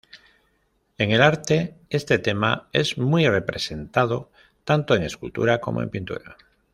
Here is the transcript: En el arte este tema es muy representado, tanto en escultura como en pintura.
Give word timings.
En 0.97 1.11
el 1.11 1.21
arte 1.21 1.75
este 1.91 2.17
tema 2.17 2.69
es 2.73 2.97
muy 2.97 3.27
representado, 3.29 4.31
tanto 4.63 4.95
en 4.95 5.03
escultura 5.03 5.61
como 5.61 5.83
en 5.83 5.91
pintura. 5.91 6.37